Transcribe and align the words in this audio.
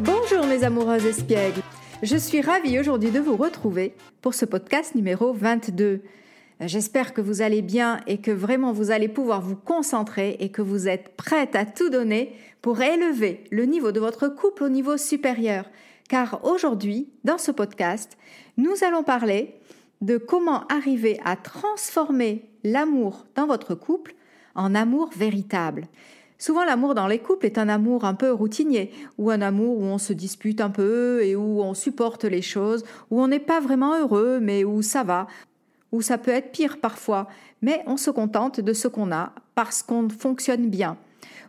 Bonjour 0.00 0.46
mes 0.46 0.62
amoureuses 0.62 1.06
espiègles. 1.06 1.60
Je 2.04 2.16
suis 2.16 2.40
ravie 2.40 2.78
aujourd'hui 2.78 3.10
de 3.10 3.18
vous 3.18 3.36
retrouver 3.36 3.96
pour 4.22 4.32
ce 4.32 4.44
podcast 4.44 4.94
numéro 4.94 5.32
22. 5.32 6.02
J'espère 6.60 7.12
que 7.12 7.20
vous 7.20 7.42
allez 7.42 7.62
bien 7.62 7.98
et 8.06 8.18
que 8.18 8.30
vraiment 8.30 8.72
vous 8.72 8.92
allez 8.92 9.08
pouvoir 9.08 9.40
vous 9.40 9.56
concentrer 9.56 10.36
et 10.38 10.50
que 10.50 10.62
vous 10.62 10.86
êtes 10.86 11.16
prête 11.16 11.56
à 11.56 11.64
tout 11.64 11.90
donner 11.90 12.32
pour 12.62 12.80
élever 12.80 13.42
le 13.50 13.64
niveau 13.64 13.90
de 13.90 13.98
votre 13.98 14.28
couple 14.28 14.62
au 14.62 14.68
niveau 14.68 14.96
supérieur. 14.96 15.64
Car 16.08 16.44
aujourd'hui, 16.44 17.08
dans 17.24 17.38
ce 17.38 17.50
podcast, 17.50 18.16
nous 18.56 18.84
allons 18.86 19.02
parler 19.02 19.56
de 20.00 20.16
comment 20.16 20.64
arriver 20.68 21.18
à 21.24 21.34
transformer 21.34 22.48
l'amour 22.62 23.26
dans 23.34 23.48
votre 23.48 23.74
couple 23.74 24.14
en 24.54 24.76
amour 24.76 25.10
véritable. 25.16 25.88
Souvent, 26.38 26.64
l'amour 26.64 26.94
dans 26.94 27.08
les 27.08 27.18
couples 27.18 27.46
est 27.46 27.58
un 27.58 27.68
amour 27.68 28.04
un 28.04 28.14
peu 28.14 28.30
routinier, 28.30 28.92
ou 29.18 29.30
un 29.30 29.42
amour 29.42 29.78
où 29.78 29.82
on 29.82 29.98
se 29.98 30.12
dispute 30.12 30.60
un 30.60 30.70
peu 30.70 31.24
et 31.24 31.34
où 31.34 31.62
on 31.62 31.74
supporte 31.74 32.24
les 32.24 32.42
choses, 32.42 32.84
où 33.10 33.20
on 33.20 33.26
n'est 33.26 33.40
pas 33.40 33.60
vraiment 33.60 33.98
heureux, 33.98 34.38
mais 34.40 34.62
où 34.62 34.80
ça 34.80 35.02
va, 35.02 35.26
où 35.90 36.00
ça 36.00 36.16
peut 36.16 36.30
être 36.30 36.52
pire 36.52 36.78
parfois, 36.80 37.26
mais 37.60 37.82
on 37.86 37.96
se 37.96 38.10
contente 38.10 38.60
de 38.60 38.72
ce 38.72 38.86
qu'on 38.86 39.10
a 39.10 39.32
parce 39.56 39.82
qu'on 39.82 40.08
fonctionne 40.08 40.68
bien. 40.68 40.96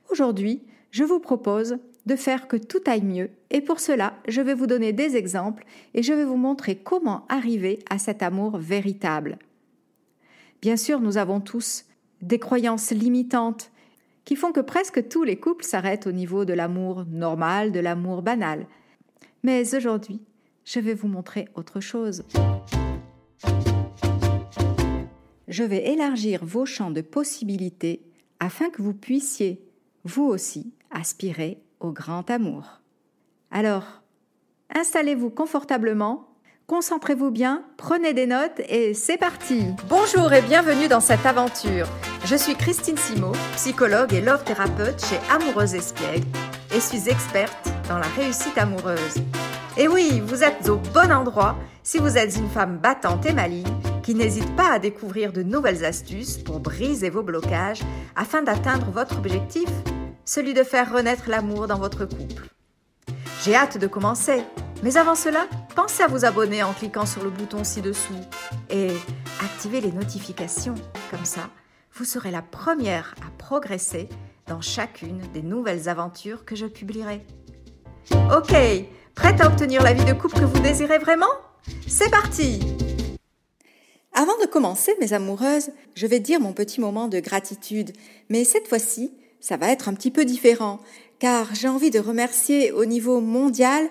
Aujourd'hui, 0.09 0.63
je 0.89 1.03
vous 1.03 1.19
propose 1.19 1.77
de 2.07 2.15
faire 2.15 2.47
que 2.47 2.57
tout 2.57 2.81
aille 2.87 3.03
mieux 3.03 3.29
et 3.51 3.61
pour 3.61 3.79
cela, 3.79 4.13
je 4.27 4.41
vais 4.41 4.55
vous 4.55 4.65
donner 4.65 4.93
des 4.93 5.15
exemples 5.15 5.65
et 5.93 6.01
je 6.01 6.13
vais 6.13 6.25
vous 6.25 6.37
montrer 6.37 6.75
comment 6.75 7.25
arriver 7.29 7.79
à 7.89 7.99
cet 7.99 8.23
amour 8.23 8.57
véritable. 8.57 9.37
Bien 10.61 10.77
sûr, 10.77 10.99
nous 10.99 11.17
avons 11.17 11.41
tous 11.41 11.85
des 12.21 12.39
croyances 12.39 12.91
limitantes 12.91 13.71
qui 14.29 14.35
font 14.35 14.51
que 14.51 14.59
presque 14.59 15.07
tous 15.09 15.23
les 15.23 15.37
couples 15.37 15.65
s'arrêtent 15.65 16.05
au 16.05 16.11
niveau 16.11 16.45
de 16.45 16.53
l'amour 16.53 17.03
normal, 17.09 17.71
de 17.71 17.79
l'amour 17.79 18.21
banal. 18.21 18.67
Mais 19.41 19.75
aujourd'hui, 19.75 20.21
je 20.65 20.79
vais 20.79 20.93
vous 20.93 21.07
montrer 21.07 21.47
autre 21.55 21.79
chose. 21.79 22.23
Je 25.47 25.63
vais 25.63 25.89
élargir 25.89 26.45
vos 26.45 26.67
champs 26.67 26.91
de 26.91 27.01
possibilités 27.01 28.03
afin 28.39 28.69
que 28.69 28.83
vous 28.83 28.93
puissiez, 28.93 29.67
vous 30.03 30.25
aussi, 30.25 30.75
aspirer 30.91 31.63
au 31.79 31.91
grand 31.91 32.29
amour. 32.29 32.81
Alors, 33.49 34.03
installez-vous 34.75 35.31
confortablement 35.31 36.28
Concentrez-vous 36.69 37.31
bien, 37.31 37.63
prenez 37.77 38.13
des 38.13 38.27
notes 38.27 38.61
et 38.69 38.93
c'est 38.93 39.17
parti 39.17 39.65
Bonjour 39.89 40.31
et 40.31 40.43
bienvenue 40.43 40.87
dans 40.87 40.99
cette 40.99 41.25
aventure. 41.25 41.87
Je 42.25 42.35
suis 42.35 42.53
Christine 42.53 42.95
Simo, 42.95 43.31
psychologue 43.55 44.13
et 44.13 44.21
love 44.21 44.43
thérapeute 44.43 45.03
chez 45.03 45.17
Amoureuse 45.31 45.73
Espiègle 45.73 46.27
et 46.71 46.79
suis 46.79 47.09
experte 47.09 47.71
dans 47.87 47.97
la 47.97 48.05
réussite 48.05 48.55
amoureuse. 48.59 49.15
Et 49.79 49.87
oui, 49.87 50.21
vous 50.23 50.43
êtes 50.43 50.69
au 50.69 50.75
bon 50.75 51.11
endroit 51.11 51.55
si 51.81 51.97
vous 51.97 52.19
êtes 52.19 52.35
une 52.35 52.51
femme 52.51 52.77
battante 52.77 53.25
et 53.25 53.33
maligne 53.33 53.65
qui 54.03 54.13
n'hésite 54.13 54.55
pas 54.55 54.73
à 54.73 54.77
découvrir 54.77 55.33
de 55.33 55.41
nouvelles 55.41 55.83
astuces 55.83 56.37
pour 56.37 56.59
briser 56.59 57.09
vos 57.09 57.23
blocages 57.23 57.81
afin 58.15 58.43
d'atteindre 58.43 58.91
votre 58.91 59.17
objectif, 59.17 59.69
celui 60.23 60.53
de 60.53 60.63
faire 60.63 60.93
renaître 60.93 61.31
l'amour 61.31 61.65
dans 61.65 61.79
votre 61.79 62.05
couple. 62.05 62.47
J'ai 63.43 63.55
hâte 63.55 63.79
de 63.79 63.87
commencer 63.87 64.43
mais 64.81 64.95
avant 64.95 65.15
cela, 65.15 65.47
pensez 65.75 66.03
à 66.03 66.07
vous 66.07 66.25
abonner 66.25 66.63
en 66.63 66.73
cliquant 66.73 67.05
sur 67.05 67.23
le 67.23 67.29
bouton 67.29 67.63
ci-dessous 67.63 68.13
et 68.69 68.91
activez 69.41 69.81
les 69.81 69.91
notifications. 69.91 70.75
Comme 71.11 71.25
ça, 71.25 71.49
vous 71.93 72.05
serez 72.05 72.31
la 72.31 72.41
première 72.41 73.15
à 73.25 73.31
progresser 73.37 74.09
dans 74.47 74.61
chacune 74.61 75.21
des 75.33 75.41
nouvelles 75.41 75.89
aventures 75.89 76.45
que 76.45 76.55
je 76.55 76.65
publierai. 76.65 77.25
Ok, 78.35 78.53
prête 79.15 79.41
à 79.41 79.47
obtenir 79.47 79.83
la 79.83 79.93
vie 79.93 80.05
de 80.05 80.13
couple 80.13 80.39
que 80.39 80.45
vous 80.45 80.59
désirez 80.59 80.97
vraiment? 80.97 81.25
C'est 81.87 82.09
parti 82.09 82.59
Avant 84.13 84.37
de 84.41 84.47
commencer, 84.47 84.95
mes 84.99 85.13
amoureuses, 85.13 85.69
je 85.95 86.07
vais 86.07 86.19
dire 86.19 86.39
mon 86.39 86.53
petit 86.53 86.81
moment 86.81 87.07
de 87.07 87.19
gratitude, 87.19 87.93
mais 88.29 88.43
cette 88.43 88.67
fois-ci, 88.67 89.13
ça 89.39 89.57
va 89.57 89.71
être 89.71 89.87
un 89.87 89.93
petit 89.93 90.11
peu 90.11 90.25
différent, 90.25 90.79
car 91.19 91.53
j'ai 91.53 91.67
envie 91.67 91.91
de 91.91 91.99
remercier 91.99 92.71
au 92.71 92.85
niveau 92.85 93.21
mondial 93.21 93.87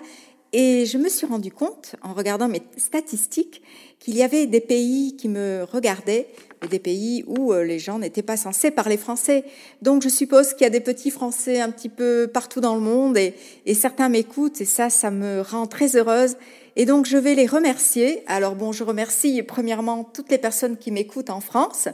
et 0.51 0.85
je 0.85 0.97
me 0.97 1.09
suis 1.09 1.27
rendu 1.27 1.51
compte, 1.51 1.95
en 2.01 2.13
regardant 2.13 2.47
mes 2.47 2.61
statistiques, 2.77 3.61
qu'il 3.99 4.15
y 4.15 4.23
avait 4.23 4.47
des 4.47 4.61
pays 4.61 5.15
qui 5.15 5.29
me 5.29 5.65
regardaient, 5.69 6.27
des 6.69 6.79
pays 6.79 7.23
où 7.27 7.53
euh, 7.53 7.63
les 7.63 7.79
gens 7.79 7.99
n'étaient 7.99 8.23
pas 8.23 8.37
censés 8.37 8.71
parler 8.71 8.97
français. 8.97 9.43
Donc 9.81 10.01
je 10.01 10.09
suppose 10.09 10.53
qu'il 10.53 10.63
y 10.63 10.65
a 10.65 10.71
des 10.71 10.79
petits 10.79 11.11
Français 11.11 11.59
un 11.59 11.69
petit 11.69 11.89
peu 11.89 12.29
partout 12.33 12.61
dans 12.61 12.75
le 12.75 12.81
monde 12.81 13.17
et, 13.17 13.33
et 13.65 13.73
certains 13.73 14.09
m'écoutent 14.09 14.59
et 14.61 14.65
ça, 14.65 14.89
ça 14.89 15.11
me 15.11 15.41
rend 15.41 15.67
très 15.67 15.95
heureuse. 15.95 16.35
Et 16.75 16.85
donc 16.85 17.05
je 17.05 17.17
vais 17.17 17.35
les 17.35 17.45
remercier. 17.45 18.23
Alors 18.27 18.55
bon, 18.55 18.71
je 18.71 18.83
remercie 18.83 19.43
premièrement 19.43 20.03
toutes 20.03 20.31
les 20.31 20.37
personnes 20.37 20.77
qui 20.77 20.91
m'écoutent 20.91 21.29
en 21.29 21.41
France, 21.41 21.87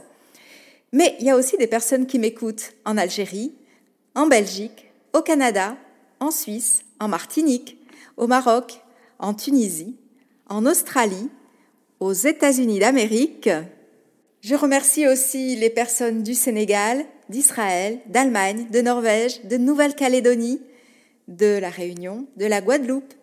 mais 0.92 1.16
il 1.20 1.26
y 1.26 1.30
a 1.30 1.36
aussi 1.36 1.56
des 1.56 1.66
personnes 1.66 2.06
qui 2.06 2.18
m'écoutent 2.18 2.72
en 2.84 2.96
Algérie, 2.96 3.52
en 4.14 4.26
Belgique, 4.26 4.90
au 5.12 5.22
Canada, 5.22 5.76
en 6.20 6.30
Suisse, 6.30 6.82
en 7.00 7.08
Martinique, 7.08 7.78
au 8.16 8.26
Maroc, 8.26 8.80
en 9.18 9.34
Tunisie, 9.34 9.96
en 10.48 10.66
Australie, 10.66 11.30
aux 12.00 12.12
États-Unis 12.12 12.78
d'Amérique. 12.78 13.50
Je 14.40 14.54
remercie 14.54 15.08
aussi 15.08 15.56
les 15.56 15.70
personnes 15.70 16.22
du 16.22 16.34
Sénégal, 16.34 17.04
d'Israël, 17.28 18.00
d'Allemagne, 18.06 18.66
de 18.70 18.80
Norvège, 18.80 19.42
de 19.44 19.56
Nouvelle-Calédonie, 19.56 20.60
de 21.28 21.58
la 21.58 21.70
Réunion, 21.70 22.26
de 22.36 22.46
la 22.46 22.60
Guadeloupe, 22.60 23.14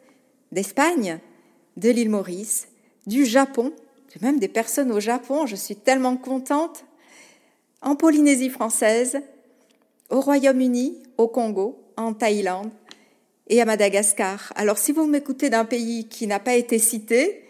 d'Espagne, 0.52 1.20
de 1.78 1.90
l'île 1.90 2.10
Maurice, 2.10 2.68
du 3.08 3.26
Japon, 3.26 3.74
même 4.22 4.40
des 4.40 4.48
personnes 4.48 4.92
au 4.92 5.00
Japon, 5.00 5.46
je 5.46 5.56
suis 5.56 5.76
tellement 5.76 6.18
contente, 6.18 6.86
en 7.82 7.96
Polynésie 7.96 8.50
française, 8.50 9.22
au 10.10 10.22
Royaume-Uni, 10.22 11.02
au 11.18 11.28
Congo, 11.28 11.80
en 11.98 12.14
Thaïlande, 12.14 12.72
et 13.48 13.62
à 13.62 13.66
Madagascar. 13.66 14.54
Alors 14.56 14.78
si 14.78 14.92
vous 14.92 15.06
m'écoutez 15.06 15.50
d'un 15.50 15.66
pays 15.66 16.08
qui 16.08 16.28
n'a 16.28 16.40
pas 16.40 16.56
été 16.56 16.80
cité, 16.80 17.44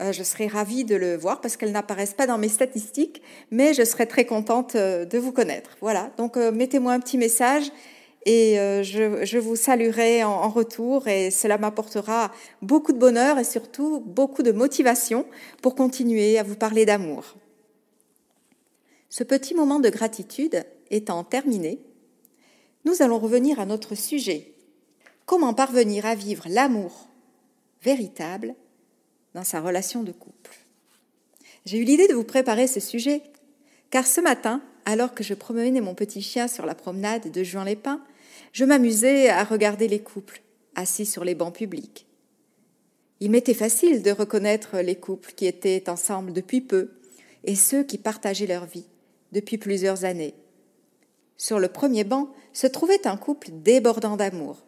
euh, 0.00 0.12
je 0.12 0.22
serais 0.22 0.46
ravie 0.46 0.84
de 0.84 0.96
le 0.96 1.16
voir 1.16 1.40
parce 1.40 1.56
qu'elles 1.56 1.72
n'apparaissent 1.72 2.14
pas 2.14 2.26
dans 2.26 2.38
mes 2.38 2.48
statistiques, 2.48 3.22
mais 3.50 3.74
je 3.74 3.84
serais 3.84 4.06
très 4.06 4.24
contente 4.24 4.74
euh, 4.74 5.04
de 5.04 5.18
vous 5.18 5.32
connaître. 5.32 5.76
Voilà, 5.80 6.10
donc 6.16 6.36
euh, 6.36 6.52
mettez-moi 6.52 6.92
un 6.92 7.00
petit 7.00 7.18
message 7.18 7.70
et 8.26 8.56
je, 8.82 9.24
je, 9.24 9.38
vous 9.38 9.56
saluerai 9.56 10.24
en, 10.24 10.30
en 10.30 10.50
retour 10.50 11.08
et 11.08 11.30
cela 11.30 11.56
m'apportera 11.56 12.30
beaucoup 12.60 12.92
de 12.92 12.98
bonheur 12.98 13.38
et 13.38 13.44
surtout 13.44 14.00
beaucoup 14.00 14.42
de 14.42 14.52
motivation 14.52 15.24
pour 15.62 15.74
continuer 15.74 16.38
à 16.38 16.42
vous 16.42 16.54
parler 16.54 16.84
d'amour. 16.84 17.36
Ce 19.08 19.24
petit 19.24 19.54
moment 19.54 19.80
de 19.80 19.88
gratitude 19.88 20.64
étant 20.90 21.24
terminé, 21.24 21.80
nous 22.84 23.00
allons 23.00 23.18
revenir 23.18 23.58
à 23.58 23.64
notre 23.64 23.94
sujet 23.94 24.49
Comment 25.30 25.54
parvenir 25.54 26.06
à 26.06 26.16
vivre 26.16 26.46
l'amour 26.48 27.06
véritable 27.84 28.56
dans 29.32 29.44
sa 29.44 29.60
relation 29.60 30.02
de 30.02 30.10
couple 30.10 30.58
J'ai 31.64 31.78
eu 31.78 31.84
l'idée 31.84 32.08
de 32.08 32.14
vous 32.14 32.24
préparer 32.24 32.66
ce 32.66 32.80
sujet, 32.80 33.22
car 33.90 34.08
ce 34.08 34.20
matin, 34.20 34.60
alors 34.86 35.14
que 35.14 35.22
je 35.22 35.34
promenais 35.34 35.80
mon 35.80 35.94
petit 35.94 36.20
chien 36.20 36.48
sur 36.48 36.66
la 36.66 36.74
promenade 36.74 37.30
de 37.30 37.44
Juin 37.44 37.64
les 37.64 37.76
Pins, 37.76 38.02
je 38.52 38.64
m'amusais 38.64 39.28
à 39.28 39.44
regarder 39.44 39.86
les 39.86 40.00
couples 40.00 40.42
assis 40.74 41.06
sur 41.06 41.22
les 41.22 41.36
bancs 41.36 41.54
publics. 41.54 42.08
Il 43.20 43.30
m'était 43.30 43.54
facile 43.54 44.02
de 44.02 44.10
reconnaître 44.10 44.78
les 44.80 44.96
couples 44.96 45.32
qui 45.36 45.46
étaient 45.46 45.88
ensemble 45.88 46.32
depuis 46.32 46.60
peu 46.60 46.90
et 47.44 47.54
ceux 47.54 47.84
qui 47.84 47.98
partageaient 47.98 48.48
leur 48.48 48.66
vie 48.66 48.86
depuis 49.30 49.58
plusieurs 49.58 50.04
années. 50.04 50.34
Sur 51.36 51.60
le 51.60 51.68
premier 51.68 52.02
banc 52.02 52.30
se 52.52 52.66
trouvait 52.66 53.06
un 53.06 53.16
couple 53.16 53.50
débordant 53.52 54.16
d'amour. 54.16 54.64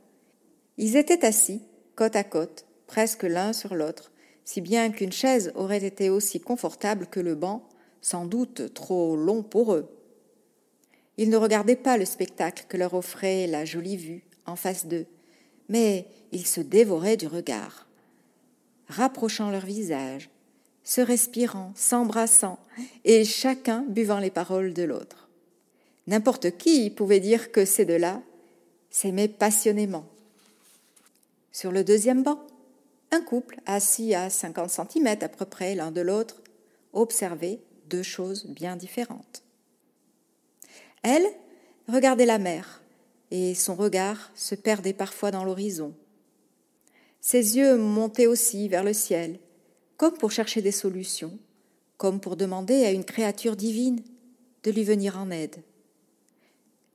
Ils 0.78 0.96
étaient 0.96 1.24
assis, 1.24 1.62
côte 1.96 2.16
à 2.16 2.24
côte, 2.24 2.66
presque 2.86 3.24
l'un 3.24 3.52
sur 3.52 3.74
l'autre, 3.74 4.12
si 4.44 4.60
bien 4.60 4.90
qu'une 4.90 5.12
chaise 5.12 5.52
aurait 5.54 5.84
été 5.84 6.10
aussi 6.10 6.40
confortable 6.40 7.06
que 7.06 7.20
le 7.20 7.34
banc, 7.34 7.68
sans 8.00 8.26
doute 8.26 8.74
trop 8.74 9.16
long 9.16 9.42
pour 9.42 9.74
eux. 9.74 9.88
Ils 11.16 11.30
ne 11.30 11.36
regardaient 11.36 11.76
pas 11.76 11.96
le 11.96 12.04
spectacle 12.04 12.64
que 12.68 12.76
leur 12.76 12.94
offrait 12.94 13.46
la 13.46 13.64
jolie 13.64 13.96
vue 13.96 14.24
en 14.46 14.56
face 14.56 14.86
d'eux, 14.86 15.06
mais 15.68 16.06
ils 16.32 16.46
se 16.46 16.60
dévoraient 16.60 17.16
du 17.16 17.26
regard, 17.26 17.86
rapprochant 18.88 19.50
leurs 19.50 19.66
visages, 19.66 20.30
se 20.84 21.00
respirant, 21.00 21.72
s'embrassant, 21.76 22.58
et 23.04 23.24
chacun 23.24 23.84
buvant 23.88 24.18
les 24.18 24.30
paroles 24.30 24.74
de 24.74 24.82
l'autre. 24.82 25.28
N'importe 26.06 26.56
qui 26.56 26.90
pouvait 26.90 27.20
dire 27.20 27.52
que 27.52 27.64
ces 27.64 27.84
deux-là 27.84 28.22
s'aimaient 28.90 29.28
passionnément. 29.28 30.06
Sur 31.52 31.70
le 31.70 31.84
deuxième 31.84 32.22
banc, 32.22 32.40
un 33.10 33.20
couple 33.20 33.60
assis 33.66 34.14
à 34.14 34.30
50 34.30 34.70
cm 34.70 35.06
à 35.20 35.28
peu 35.28 35.44
près 35.44 35.74
l'un 35.74 35.90
de 35.90 36.00
l'autre 36.00 36.42
observait 36.94 37.60
deux 37.90 38.02
choses 38.02 38.46
bien 38.46 38.74
différentes. 38.74 39.42
Elle 41.02 41.26
regardait 41.88 42.26
la 42.26 42.38
mer 42.38 42.82
et 43.30 43.54
son 43.54 43.74
regard 43.74 44.30
se 44.34 44.54
perdait 44.54 44.94
parfois 44.94 45.30
dans 45.30 45.44
l'horizon. 45.44 45.94
Ses 47.20 47.58
yeux 47.58 47.76
montaient 47.76 48.26
aussi 48.26 48.68
vers 48.68 48.82
le 48.82 48.94
ciel, 48.94 49.38
comme 49.98 50.14
pour 50.14 50.30
chercher 50.30 50.62
des 50.62 50.72
solutions, 50.72 51.38
comme 51.98 52.18
pour 52.18 52.36
demander 52.36 52.84
à 52.84 52.92
une 52.92 53.04
créature 53.04 53.56
divine 53.56 54.02
de 54.62 54.70
lui 54.70 54.84
venir 54.84 55.18
en 55.18 55.30
aide. 55.30 55.56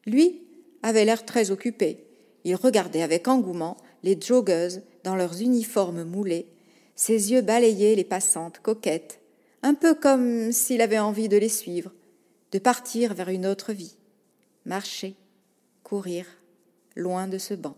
Lui 0.07 0.41
avait 0.81 1.05
l'air 1.05 1.25
très 1.25 1.51
occupé. 1.51 2.05
Il 2.43 2.55
regardait 2.55 3.03
avec 3.03 3.27
engouement 3.27 3.77
les 4.07 4.17
joggeuses 4.19 4.83
dans 5.03 5.17
leurs 5.17 5.41
uniformes 5.41 6.05
moulés, 6.05 6.47
ses 6.95 7.33
yeux 7.33 7.41
balayaient 7.41 7.95
les 7.95 8.05
passantes 8.05 8.59
coquettes, 8.59 9.19
un 9.63 9.73
peu 9.73 9.95
comme 9.95 10.53
s'il 10.53 10.79
avait 10.81 10.97
envie 10.97 11.27
de 11.27 11.35
les 11.35 11.49
suivre, 11.49 11.91
de 12.53 12.59
partir 12.59 13.13
vers 13.13 13.27
une 13.27 13.45
autre 13.45 13.73
vie, 13.73 13.97
marcher, 14.63 15.17
courir, 15.83 16.25
loin 16.95 17.27
de 17.27 17.37
ce 17.37 17.53
banc. 17.53 17.75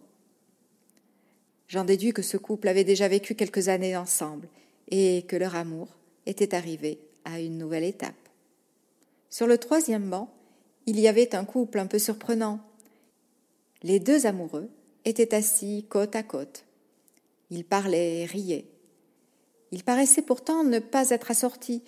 J'en 1.67 1.83
déduis 1.83 2.13
que 2.13 2.21
ce 2.21 2.37
couple 2.37 2.67
avait 2.67 2.83
déjà 2.83 3.07
vécu 3.07 3.33
quelques 3.33 3.67
années 3.67 3.97
ensemble 3.97 4.49
et 4.91 5.23
que 5.23 5.35
leur 5.35 5.55
amour 5.55 5.87
était 6.27 6.53
arrivé 6.53 6.99
à 7.25 7.39
une 7.39 7.57
nouvelle 7.57 7.83
étape. 7.83 8.13
Sur 9.31 9.47
le 9.47 9.57
troisième 9.57 10.11
banc, 10.11 10.31
il 10.85 10.99
y 10.99 11.07
avait 11.07 11.33
un 11.33 11.45
couple 11.45 11.79
un 11.79 11.87
peu 11.87 11.97
surprenant. 11.97 12.59
Les 13.81 13.99
deux 13.99 14.27
amoureux 14.27 14.69
étaient 15.09 15.33
assis 15.33 15.85
côte 15.89 16.15
à 16.15 16.23
côte. 16.23 16.65
Ils 17.49 17.65
parlaient 17.65 18.21
et 18.21 18.25
riaient. 18.25 18.67
Ils 19.71 19.83
paraissaient 19.83 20.21
pourtant 20.21 20.63
ne 20.63 20.79
pas 20.79 21.09
être 21.09 21.31
assortis, 21.31 21.83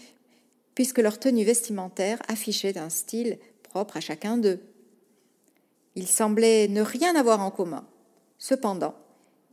puisque 0.76 1.00
leur 1.00 1.20
tenue 1.20 1.44
vestimentaire 1.44 2.22
affichait 2.28 2.78
un 2.78 2.90
style 2.90 3.38
propre 3.64 3.98
à 3.98 4.02
chacun 4.02 4.38
d'eux. 4.38 4.60
Ils 5.96 6.08
semblaient 6.08 6.68
ne 6.68 6.82
rien 6.82 7.16
avoir 7.16 7.42
en 7.42 7.52
commun. 7.52 7.86
Cependant, 8.38 8.96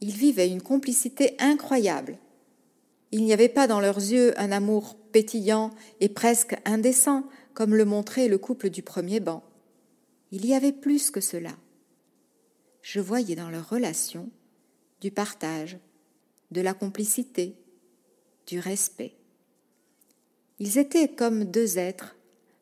ils 0.00 0.12
vivaient 0.12 0.48
une 0.48 0.62
complicité 0.62 1.34
incroyable. 1.38 2.18
Il 3.10 3.24
n'y 3.24 3.32
avait 3.32 3.48
pas 3.48 3.66
dans 3.66 3.80
leurs 3.80 3.98
yeux 3.98 4.38
un 4.40 4.52
amour 4.52 4.96
pétillant 5.12 5.70
et 6.00 6.08
presque 6.08 6.56
indécent, 6.64 7.24
comme 7.54 7.74
le 7.74 7.84
montrait 7.84 8.28
le 8.28 8.38
couple 8.38 8.70
du 8.70 8.82
premier 8.82 9.20
banc. 9.20 9.42
Il 10.30 10.46
y 10.46 10.54
avait 10.54 10.72
plus 10.72 11.10
que 11.10 11.20
cela. 11.20 11.50
Je 12.82 13.00
voyais 13.00 13.34
dans 13.34 13.50
leur 13.50 13.68
relation 13.68 14.30
du 15.00 15.10
partage, 15.10 15.78
de 16.50 16.60
la 16.60 16.74
complicité, 16.74 17.54
du 18.46 18.58
respect. 18.58 19.14
Ils 20.58 20.78
étaient 20.78 21.08
comme 21.08 21.44
deux 21.44 21.78
êtres, 21.78 22.16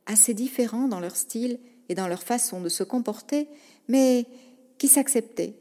assez 0.07 0.35
différents 0.35 0.89
dans 0.89 1.01
leur 1.01 1.17
style 1.17 1.59
et 1.89 1.95
dans 1.95 2.09
leur 2.09 2.23
façon 2.23 2.61
de 2.61 2.69
se 2.69 2.83
comporter, 2.83 3.49
mais 3.89 4.27
qui 4.79 4.89
s'acceptaient 4.89 5.55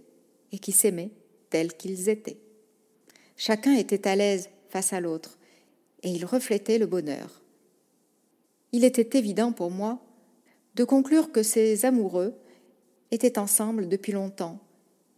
et 0.51 0.59
qui 0.59 0.71
s'aimaient 0.71 1.11
tels 1.49 1.73
qu'ils 1.73 2.09
étaient. 2.09 2.39
Chacun 3.37 3.73
était 3.73 4.07
à 4.07 4.15
l'aise 4.15 4.49
face 4.69 4.93
à 4.93 4.99
l'autre, 4.99 5.37
et 6.03 6.09
ils 6.09 6.25
reflétaient 6.25 6.77
le 6.77 6.85
bonheur. 6.85 7.41
Il 8.71 8.83
était 8.83 9.17
évident 9.17 9.51
pour 9.51 9.71
moi 9.71 10.01
de 10.75 10.83
conclure 10.83 11.31
que 11.31 11.43
ces 11.43 11.85
amoureux 11.85 12.35
étaient 13.11 13.39
ensemble 13.39 13.87
depuis 13.87 14.11
longtemps 14.11 14.59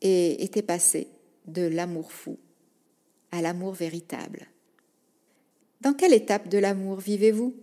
et 0.02 0.44
étaient 0.44 0.62
passés 0.62 1.08
de 1.46 1.62
l'amour 1.62 2.12
fou 2.12 2.38
à 3.32 3.42
l'amour 3.42 3.74
véritable. 3.74 4.48
Dans 5.82 5.94
quelle 5.94 6.14
étape 6.14 6.48
de 6.48 6.58
l'amour 6.58 7.00
vivez-vous? 7.00 7.56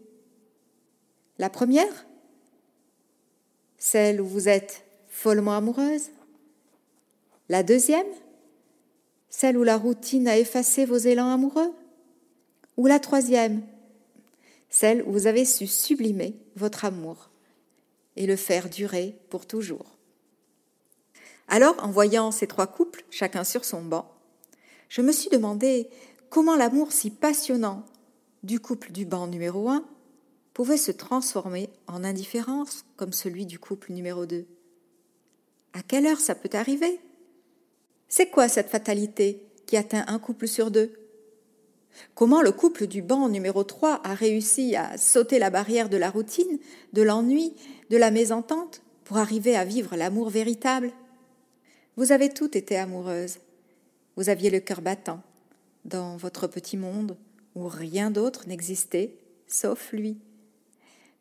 La 1.38 1.50
première? 1.50 2.06
Celle 3.78 4.20
où 4.20 4.26
vous 4.26 4.48
êtes 4.48 4.84
follement 5.08 5.56
amoureuse? 5.56 6.10
La 7.48 7.62
deuxième? 7.62 8.06
Celle 9.28 9.58
où 9.58 9.64
la 9.64 9.76
routine 9.76 10.28
a 10.28 10.38
effacé 10.38 10.84
vos 10.84 10.96
élans 10.96 11.30
amoureux? 11.30 11.72
Ou 12.76 12.86
la 12.86 13.00
troisième? 13.00 13.62
Celle 14.70 15.02
où 15.02 15.12
vous 15.12 15.26
avez 15.26 15.44
su 15.44 15.66
sublimer 15.66 16.36
votre 16.56 16.84
amour 16.84 17.30
et 18.16 18.26
le 18.26 18.36
faire 18.36 18.68
durer 18.68 19.16
pour 19.28 19.46
toujours. 19.46 19.98
Alors, 21.48 21.76
en 21.82 21.90
voyant 21.90 22.30
ces 22.30 22.46
trois 22.46 22.66
couples, 22.66 23.04
chacun 23.10 23.44
sur 23.44 23.64
son 23.64 23.82
banc, 23.82 24.10
je 24.88 25.02
me 25.02 25.12
suis 25.12 25.30
demandé 25.30 25.88
comment 26.30 26.56
l'amour 26.56 26.92
si 26.92 27.10
passionnant 27.10 27.84
du 28.42 28.60
couple 28.60 28.92
du 28.92 29.04
banc 29.04 29.26
numéro 29.26 29.68
1 29.68 29.84
pouvait 30.52 30.76
se 30.76 30.92
transformer 30.92 31.68
en 31.86 32.04
indifférence 32.04 32.84
comme 32.96 33.12
celui 33.12 33.46
du 33.46 33.58
couple 33.58 33.92
numéro 33.92 34.26
2. 34.26 34.46
À 35.72 35.82
quelle 35.82 36.06
heure 36.06 36.20
ça 36.20 36.34
peut 36.34 36.50
arriver? 36.52 37.00
C'est 38.08 38.30
quoi 38.30 38.48
cette 38.48 38.70
fatalité 38.70 39.42
qui 39.66 39.76
atteint 39.76 40.04
un 40.06 40.18
couple 40.18 40.46
sur 40.46 40.70
deux? 40.70 40.92
Comment 42.14 42.42
le 42.42 42.52
couple 42.52 42.86
du 42.86 43.02
banc 43.02 43.28
numéro 43.28 43.64
3 43.64 44.00
a 44.04 44.14
réussi 44.14 44.76
à 44.76 44.96
sauter 44.98 45.38
la 45.38 45.50
barrière 45.50 45.88
de 45.88 45.96
la 45.96 46.10
routine, 46.10 46.58
de 46.92 47.02
l'ennui, 47.02 47.54
de 47.90 47.96
la 47.96 48.10
mésentente 48.10 48.82
pour 49.04 49.18
arriver 49.18 49.56
à 49.56 49.64
vivre 49.64 49.96
l'amour 49.96 50.30
véritable? 50.30 50.92
Vous 51.96 52.12
avez 52.12 52.28
toutes 52.28 52.56
été 52.56 52.76
amoureuses. 52.76 53.38
Vous 54.16 54.28
aviez 54.28 54.50
le 54.50 54.60
cœur 54.60 54.80
battant 54.80 55.22
dans 55.84 56.16
votre 56.16 56.46
petit 56.46 56.76
monde 56.76 57.16
où 57.54 57.68
rien 57.68 58.10
d'autre 58.10 58.48
n'existait 58.48 59.16
sauf 59.46 59.92
lui. 59.92 60.18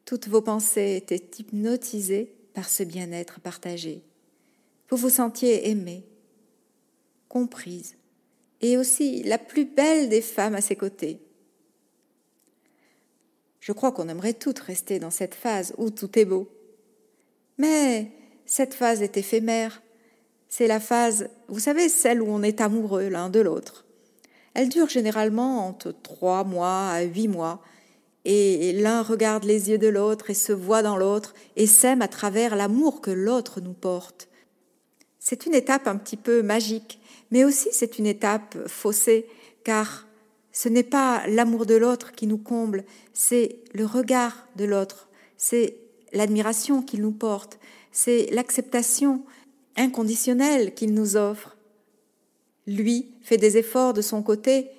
Toutes 0.06 0.28
vos 0.28 0.42
pensées 0.42 0.96
étaient 0.96 1.30
hypnotisées 1.38 2.34
par 2.54 2.68
ce 2.68 2.84
bien-être 2.84 3.40
partagé. 3.40 4.02
Vous 4.90 4.98
vous 4.98 5.10
sentiez 5.10 5.70
aimée, 5.70 6.04
comprise, 7.30 7.96
et 8.62 8.78
aussi 8.78 9.22
la 9.24 9.38
plus 9.38 9.66
belle 9.66 10.10
des 10.10 10.22
femmes 10.22 10.56
à 10.56 10.62
ses 10.62 10.76
côtés. 10.76 11.20
Je 13.60 13.72
crois 13.72 13.92
qu'on 13.92 14.10
aimerait 14.10 14.34
toutes 14.34 14.60
rester 14.60 15.00
dans 15.00 15.12
cette 15.12 15.36
phase 15.36 15.74
où 15.78 15.90
tout 15.90 16.18
est 16.18 16.26
beau. 16.26 16.50
Mais 17.58 18.12
cette 18.46 18.74
phase 18.74 19.02
est 19.02 19.18
éphémère. 19.18 19.83
C'est 20.56 20.68
la 20.68 20.80
phase, 20.80 21.30
vous 21.48 21.58
savez, 21.58 21.90
celle 21.90 22.22
où 22.22 22.28
on 22.30 22.44
est 22.44 22.62
amoureux 22.62 23.10
l'un 23.10 23.32
de 23.32 23.40
l'autre. 23.40 23.86
Elle 24.54 24.70
dure 24.70 24.88
généralement 24.88 25.68
entre 25.68 25.92
trois 25.92 26.44
mois 26.44 26.90
à 26.90 27.02
huit 27.02 27.28
mois, 27.28 27.64
et 28.24 28.72
l'un 28.74 29.02
regarde 29.02 29.46
les 29.46 29.72
yeux 29.72 29.80
de 29.80 29.88
l'autre 29.88 30.30
et 30.30 30.36
se 30.36 30.54
voit 30.54 30.84
dans 30.84 30.96
l'autre 30.96 31.34
et 31.56 31.66
s'aime 31.66 32.04
à 32.04 32.08
travers 32.08 32.56
l'amour 32.56 33.02
que 33.02 33.10
l'autre 33.10 33.62
nous 33.62 33.74
porte. 33.74 34.28
C'est 35.18 35.48
une 35.48 35.56
étape 35.56 35.88
un 35.88 35.98
petit 35.98 36.18
peu 36.18 36.44
magique, 36.44 37.00
mais 37.32 37.44
aussi 37.44 37.70
c'est 37.72 37.98
une 37.98 38.06
étape 38.06 38.56
faussée, 38.68 39.26
car 39.64 40.06
ce 40.52 40.70
n'est 40.70 40.84
pas 40.84 41.24
l'amour 41.30 41.66
de 41.66 41.74
l'autre 41.74 42.12
qui 42.12 42.28
nous 42.28 42.38
comble, 42.38 42.84
c'est 43.12 43.58
le 43.74 43.88
regard 43.88 44.48
de 44.56 44.66
l'autre, 44.66 45.10
c'est 45.36 45.78
l'admiration 46.12 46.84
qu'il 46.84 47.02
nous 47.02 47.12
porte, 47.12 47.58
c'est 47.92 48.28
l'acceptation 48.32 49.24
inconditionnelle 49.76 50.74
qu'il 50.74 50.94
nous 50.94 51.16
offre. 51.16 51.58
Lui 52.68 53.08
fait 53.22 53.38
des 53.38 53.58
efforts 53.58 53.94
de 53.94 54.02
son 54.02 54.24
côté. 54.24 54.70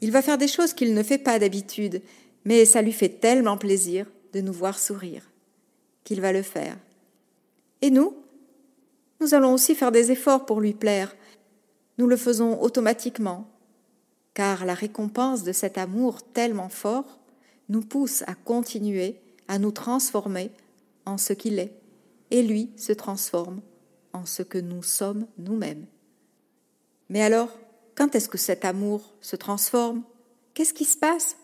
Il 0.00 0.10
va 0.12 0.22
faire 0.22 0.38
des 0.38 0.48
choses 0.48 0.72
qu'il 0.72 0.94
ne 0.94 1.02
fait 1.02 1.18
pas 1.18 1.38
d'habitude, 1.38 2.02
mais 2.44 2.64
ça 2.64 2.82
lui 2.82 2.92
fait 2.92 3.08
tellement 3.08 3.56
plaisir 3.56 4.06
de 4.32 4.40
nous 4.40 4.52
voir 4.52 4.78
sourire 4.78 5.28
qu'il 6.04 6.20
va 6.20 6.32
le 6.32 6.42
faire. 6.42 6.76
Et 7.80 7.90
nous 7.90 8.14
Nous 9.20 9.34
allons 9.34 9.52
aussi 9.52 9.74
faire 9.74 9.92
des 9.92 10.10
efforts 10.10 10.46
pour 10.46 10.60
lui 10.60 10.72
plaire. 10.72 11.14
Nous 11.98 12.06
le 12.06 12.16
faisons 12.16 12.60
automatiquement, 12.60 13.48
car 14.34 14.64
la 14.64 14.74
récompense 14.74 15.44
de 15.44 15.52
cet 15.52 15.78
amour 15.78 16.22
tellement 16.32 16.68
fort 16.68 17.20
nous 17.68 17.82
pousse 17.82 18.22
à 18.26 18.34
continuer 18.34 19.16
à 19.48 19.58
nous 19.58 19.70
transformer 19.70 20.50
en 21.04 21.18
ce 21.18 21.32
qu'il 21.32 21.58
est, 21.58 21.72
et 22.30 22.42
lui 22.42 22.70
se 22.76 22.92
transforme 22.92 23.60
en 24.12 24.26
ce 24.26 24.42
que 24.42 24.58
nous 24.58 24.82
sommes 24.82 25.26
nous-mêmes. 25.38 25.86
Mais 27.08 27.22
alors, 27.22 27.58
quand 27.94 28.14
est-ce 28.14 28.28
que 28.28 28.38
cet 28.38 28.64
amour 28.64 29.14
se 29.20 29.36
transforme? 29.36 30.02
Qu'est-ce 30.54 30.74
qui 30.74 30.84
se 30.84 30.96
passe? 30.96 31.36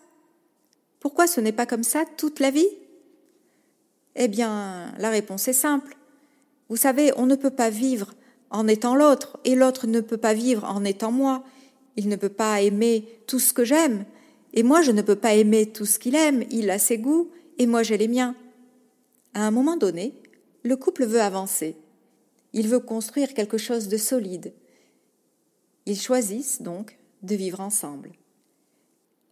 Pourquoi 0.99 1.27
ce 1.27 1.41
n'est 1.41 1.51
pas 1.51 1.65
comme 1.65 1.83
ça 1.83 2.03
toute 2.17 2.39
la 2.39 2.51
vie? 2.51 2.69
Eh 4.15 4.27
bien, 4.27 4.93
la 4.97 5.09
réponse 5.09 5.47
est 5.47 5.53
simple. 5.53 5.95
Vous 6.69 6.75
savez, 6.75 7.11
on 7.17 7.25
ne 7.25 7.35
peut 7.35 7.51
pas 7.51 7.69
vivre 7.69 8.13
en 8.49 8.67
étant 8.67 8.95
l'autre, 8.95 9.39
et 9.45 9.55
l'autre 9.55 9.87
ne 9.87 10.01
peut 10.01 10.17
pas 10.17 10.33
vivre 10.33 10.65
en 10.65 10.83
étant 10.83 11.11
moi. 11.11 11.43
Il 11.95 12.09
ne 12.09 12.15
peut 12.15 12.29
pas 12.29 12.61
aimer 12.61 13.07
tout 13.27 13.39
ce 13.39 13.53
que 13.53 13.63
j'aime, 13.63 14.05
et 14.53 14.63
moi 14.63 14.81
je 14.81 14.91
ne 14.91 15.01
peux 15.01 15.15
pas 15.15 15.35
aimer 15.35 15.67
tout 15.67 15.85
ce 15.85 15.99
qu'il 15.99 16.15
aime. 16.15 16.43
Il 16.49 16.69
a 16.69 16.79
ses 16.79 16.97
goûts, 16.97 17.29
et 17.57 17.67
moi 17.67 17.83
j'ai 17.83 17.97
les 17.97 18.07
miens. 18.07 18.35
À 19.33 19.45
un 19.45 19.51
moment 19.51 19.77
donné, 19.77 20.13
le 20.63 20.75
couple 20.75 21.05
veut 21.05 21.21
avancer. 21.21 21.75
Il 22.53 22.67
veut 22.67 22.79
construire 22.79 23.33
quelque 23.33 23.57
chose 23.57 23.87
de 23.87 23.97
solide, 23.97 24.53
ils 25.85 25.99
choisissent 25.99 26.61
donc 26.61 26.97
de 27.23 27.35
vivre 27.35 27.59
ensemble. 27.61 28.11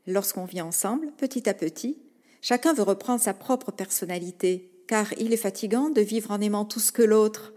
Lorsqu'on 0.07 0.45
vit 0.45 0.61
ensemble, 0.61 1.11
petit 1.17 1.47
à 1.47 1.53
petit, 1.53 1.99
chacun 2.41 2.73
veut 2.73 2.83
reprendre 2.83 3.21
sa 3.21 3.33
propre 3.33 3.71
personnalité, 3.71 4.71
car 4.87 5.13
il 5.19 5.33
est 5.33 5.37
fatigant 5.37 5.89
de 5.89 6.01
vivre 6.01 6.31
en 6.31 6.41
aimant 6.41 6.65
tout 6.65 6.79
ce 6.79 6.91
que 6.91 7.03
l'autre 7.03 7.53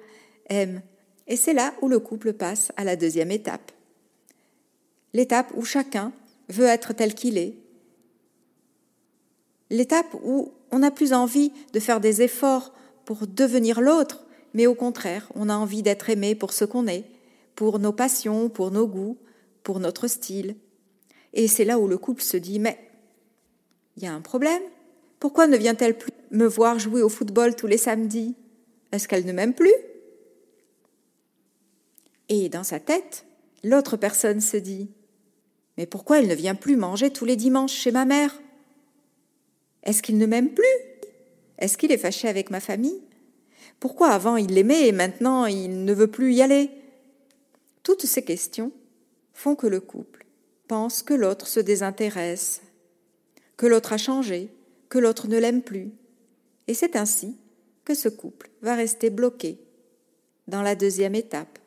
aime, 0.49 0.83
et 1.29 1.37
c'est 1.37 1.55
là 1.55 1.73
où 1.81 1.88
le 1.88 2.00
couple 2.00 2.33
passe 2.33 2.73
à 2.76 2.85
la 2.85 2.97
deuxième 2.97 3.31
étape. 3.31 3.73
l'étape 5.12 5.52
où 5.57 5.64
chacun 5.64 6.12
veut 6.49 6.67
être 6.67 6.93
tel 6.93 7.14
qu'il 7.14 7.38
est, 7.38 7.57
l'étape 9.71 10.14
où 10.25 10.52
on 10.71 10.81
n'a 10.81 10.90
plus 10.90 11.12
envie 11.12 11.52
de 11.73 11.81
faire 11.81 12.00
des 12.00 12.23
efforts 12.23 12.75
pour 13.05 13.26
devenir 13.26 13.81
l'autre, 13.81 14.25
mais 14.54 14.66
au 14.66 14.75
contraire, 14.75 15.30
on 15.35 15.49
a 15.49 15.54
envie 15.54 15.83
d'être 15.83 16.11
aimé 16.11 16.35
pour 16.35 16.52
ce 16.52 16.64
qu'on 16.64 16.87
est, 16.87 17.04
pour 17.54 17.78
nos 17.78 17.92
passions, 17.92 18.49
pour 18.49 18.71
nos 18.71 18.87
goûts, 18.87 19.19
pour 19.62 19.80
notre 19.80 20.09
style. 20.09 20.57
Et 21.33 21.49
c'est 21.49 21.64
là 21.64 21.78
où 21.78 21.87
le 21.87 21.99
couple 21.99 22.23
se 22.23 22.37
dit 22.37 22.59
Mais 22.59 22.78
il 23.97 24.02
y 24.02 24.07
a 24.07 24.12
un 24.12 24.21
problème. 24.21 24.62
Pourquoi 25.19 25.47
ne 25.47 25.57
vient-elle 25.57 25.99
plus 25.99 26.12
me 26.30 26.47
voir 26.47 26.78
jouer 26.78 27.02
au 27.02 27.09
football 27.09 27.54
tous 27.54 27.66
les 27.66 27.76
samedis? 27.76 28.35
Est-ce 28.92 29.07
qu'elle 29.07 29.26
ne 29.26 29.33
m'aime 29.33 29.54
plus? 29.54 29.75
Et 32.28 32.49
dans 32.49 32.64
sa 32.64 32.80
tête, 32.80 33.26
l'autre 33.62 33.97
personne 33.97 34.40
se 34.40 34.57
dit 34.57 34.88
Mais 35.76 35.87
pourquoi 35.87 36.21
elle 36.21 36.28
ne 36.28 36.35
vient 36.35 36.54
plus 36.54 36.76
manger 36.76 37.11
tous 37.11 37.25
les 37.25 37.37
dimanches 37.37 37.75
chez 37.75 37.92
ma 37.92 38.04
mère? 38.04 38.40
Est-ce 39.83 40.02
qu'il 40.02 40.19
ne 40.19 40.26
m'aime 40.26 40.52
plus? 40.54 40.64
Est-ce 41.59 41.76
qu'il 41.76 41.92
est 41.92 41.99
fâché 41.99 42.28
avec 42.28 42.50
ma 42.50 42.61
famille? 42.61 43.02
Pourquoi 43.80 44.10
avant 44.10 44.37
il 44.37 44.54
l'aimait 44.54 44.88
et 44.88 44.92
maintenant 44.92 45.46
il 45.46 45.84
ne 45.84 45.94
veut 45.94 46.06
plus 46.06 46.34
y 46.34 46.42
aller? 46.42 46.70
Toutes 47.82 48.04
ces 48.04 48.22
questions 48.22 48.72
font 49.32 49.56
que 49.56 49.66
le 49.66 49.80
couple 49.80 50.26
pense 50.68 51.02
que 51.02 51.14
l'autre 51.14 51.49
se 51.49 51.58
désintéresse, 51.58 52.62
que 53.56 53.66
l'autre 53.66 53.92
a 53.92 53.96
changé, 53.96 54.49
que 54.88 54.99
l'autre 54.99 55.26
ne 55.26 55.38
l'aime 55.38 55.62
plus. 55.62 55.90
Et 56.68 56.75
c'est 56.75 56.94
ainsi 56.94 57.37
que 57.84 57.94
ce 57.94 58.08
couple 58.08 58.50
va 58.62 58.75
rester 58.76 59.10
bloqué 59.10 59.58
dans 60.46 60.62
la 60.62 60.75
deuxième 60.75 61.14
étape. 61.14 61.58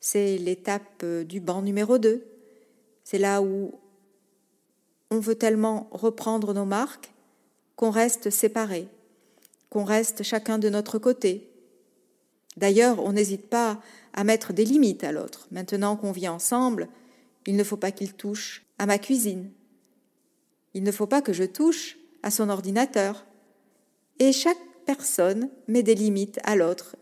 C'est 0.00 0.38
l'étape 0.38 1.02
euh, 1.02 1.24
du 1.24 1.40
banc 1.40 1.60
numéro 1.60 1.98
2. 1.98 2.24
C'est 3.04 3.18
là 3.18 3.42
où 3.42 3.72
on 5.10 5.18
veut 5.18 5.34
tellement 5.34 5.88
reprendre 5.90 6.54
nos 6.54 6.64
marques 6.64 7.12
qu'on 7.76 7.90
reste 7.90 8.30
séparés, 8.30 8.88
qu'on 9.72 9.84
reste 9.84 10.22
chacun 10.22 10.58
de 10.58 10.68
notre 10.68 10.98
côté. 10.98 11.48
D'ailleurs, 12.58 13.02
on 13.02 13.14
n'hésite 13.14 13.48
pas 13.48 13.80
à 14.12 14.22
mettre 14.22 14.52
des 14.52 14.66
limites 14.66 15.02
à 15.02 15.12
l'autre. 15.12 15.48
Maintenant 15.50 15.96
qu'on 15.96 16.12
vit 16.12 16.28
ensemble, 16.28 16.88
il 17.46 17.56
ne 17.56 17.64
faut 17.64 17.78
pas 17.78 17.90
qu'il 17.90 18.12
touche 18.12 18.66
à 18.78 18.84
ma 18.84 18.98
cuisine. 18.98 19.50
Il 20.74 20.82
ne 20.82 20.92
faut 20.92 21.06
pas 21.06 21.22
que 21.22 21.32
je 21.32 21.44
touche 21.44 21.96
à 22.22 22.30
son 22.30 22.50
ordinateur. 22.50 23.24
Et 24.18 24.32
chaque 24.32 24.60
personne 24.84 25.48
met 25.68 25.82
des 25.82 25.94
limites 25.94 26.38
à 26.44 26.54
l'autre. 26.54 26.96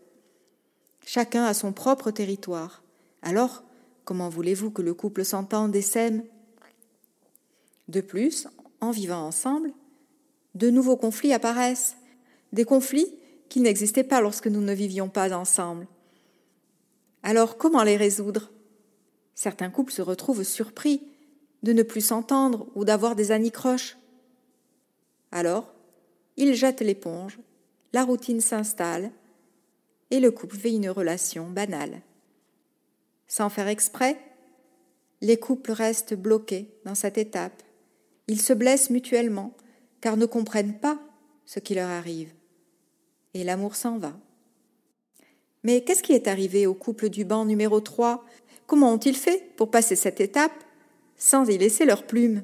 Chacun 1.05 1.43
a 1.43 1.53
son 1.53 1.73
propre 1.73 2.09
territoire. 2.09 2.83
Alors, 3.21 3.63
comment 4.05 4.29
voulez-vous 4.29 4.71
que 4.71 4.81
le 4.81 4.93
couple 4.93 5.25
s'entende 5.25 5.75
et 5.75 5.81
s'aime? 5.81 6.23
De 7.89 7.99
plus, 7.99 8.47
en 8.79 8.91
vivant 8.91 9.27
ensemble, 9.27 9.73
de 10.55 10.69
nouveaux 10.69 10.95
conflits 10.95 11.33
apparaissent, 11.33 11.97
des 12.51 12.65
conflits 12.65 13.17
qui 13.49 13.59
n'existaient 13.59 14.03
pas 14.03 14.21
lorsque 14.21 14.47
nous 14.47 14.61
ne 14.61 14.73
vivions 14.73 15.09
pas 15.09 15.35
ensemble. 15.35 15.87
Alors 17.23 17.57
comment 17.57 17.83
les 17.83 17.97
résoudre? 17.97 18.51
Certains 19.35 19.69
couples 19.69 19.91
se 19.91 20.01
retrouvent 20.01 20.43
surpris 20.43 21.01
de 21.63 21.73
ne 21.73 21.83
plus 21.83 22.01
s'entendre 22.01 22.67
ou 22.75 22.85
d'avoir 22.85 23.15
des 23.15 23.31
anicroches. 23.31 23.97
Alors, 25.31 25.73
ils 26.37 26.55
jettent 26.55 26.81
l'éponge, 26.81 27.39
la 27.93 28.03
routine 28.03 28.41
s'installe 28.41 29.11
et 30.09 30.19
le 30.19 30.31
couple 30.31 30.57
vit 30.57 30.75
une 30.75 30.89
relation 30.89 31.49
banale. 31.49 32.01
Sans 33.27 33.49
faire 33.49 33.67
exprès, 33.67 34.17
les 35.21 35.37
couples 35.37 35.71
restent 35.71 36.15
bloqués 36.15 36.73
dans 36.85 36.95
cette 36.95 37.17
étape. 37.17 37.63
Ils 38.27 38.41
se 38.41 38.53
blessent 38.53 38.89
mutuellement 38.89 39.55
car 40.01 40.17
ne 40.17 40.25
comprennent 40.25 40.79
pas 40.79 40.99
ce 41.45 41.59
qui 41.59 41.75
leur 41.75 41.89
arrive. 41.89 42.33
Et 43.33 43.43
l'amour 43.43 43.75
s'en 43.75 43.97
va. 43.97 44.13
Mais 45.63 45.83
qu'est-ce 45.83 46.03
qui 46.03 46.13
est 46.13 46.27
arrivé 46.27 46.65
au 46.65 46.73
couple 46.73 47.09
du 47.09 47.23
banc 47.23 47.45
numéro 47.45 47.79
3 47.79 48.25
Comment 48.65 48.93
ont-ils 48.93 49.15
fait 49.15 49.55
pour 49.57 49.69
passer 49.69 49.95
cette 49.95 50.21
étape 50.21 50.53
sans 51.17 51.47
y 51.49 51.57
laisser 51.57 51.85
leur 51.85 52.07
plume? 52.07 52.43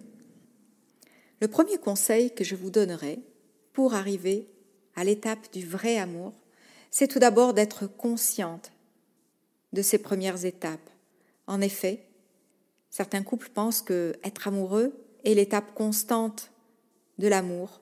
Le 1.41 1.48
premier 1.48 1.77
conseil 1.77 2.34
que 2.34 2.44
je 2.44 2.56
vous 2.56 2.70
donnerai 2.70 3.20
pour 3.74 3.94
arriver 3.94 4.48
à 4.96 5.03
l'étape 5.03 5.51
du 5.53 5.65
vrai 5.65 5.98
amour, 5.98 6.34
c'est 6.91 7.08
tout 7.08 7.20
d'abord 7.20 7.53
d'être 7.53 7.88
consciente 7.88 8.72
de 9.74 9.82
ces 9.82 9.98
premières 9.98 10.46
étapes. 10.46 10.89
En 11.46 11.62
effet, 11.62 12.03
certains 12.89 13.24
couples 13.24 13.50
pensent 13.50 13.82
que 13.82 14.15
être 14.24 14.48
amoureux 14.48 14.94
est 15.24 15.34
l'étape 15.34 15.74
constante 15.75 16.51
de 17.20 17.27
l'amour 17.27 17.82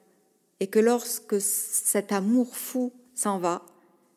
et 0.59 0.67
que 0.67 0.79
lorsque 0.79 1.39
cet 1.41 2.11
amour 2.11 2.55
fou 2.55 2.93
s'en 3.13 3.39
va, 3.39 3.65